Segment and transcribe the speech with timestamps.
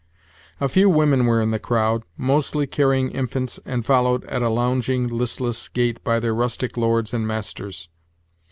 [0.59, 5.07] A few women were in the crowd, most carrying infants, and followed, at a lounging,
[5.09, 7.87] listless gait, by their rustic lords and masters.